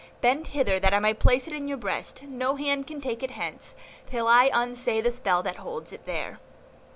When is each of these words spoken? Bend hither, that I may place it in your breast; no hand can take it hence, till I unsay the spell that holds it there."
Bend 0.19 0.47
hither, 0.47 0.79
that 0.79 0.95
I 0.95 0.99
may 0.99 1.13
place 1.13 1.45
it 1.45 1.53
in 1.53 1.67
your 1.67 1.77
breast; 1.77 2.23
no 2.23 2.55
hand 2.55 2.87
can 2.87 3.01
take 3.01 3.21
it 3.21 3.29
hence, 3.29 3.75
till 4.07 4.27
I 4.27 4.49
unsay 4.51 4.99
the 4.99 5.11
spell 5.11 5.43
that 5.43 5.57
holds 5.57 5.93
it 5.93 6.07
there." 6.07 6.39